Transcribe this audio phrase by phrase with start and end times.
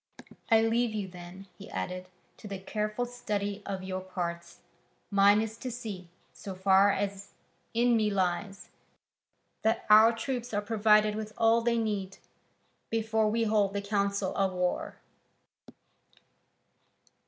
[0.49, 2.07] I leave you then," he added,
[2.37, 4.61] "to the careful study of your parts:
[5.11, 7.33] mine is to see, so far as
[7.75, 8.69] in me lies,
[9.61, 12.17] that our troops are provided with all they need,
[12.89, 14.97] before we hold the council of war."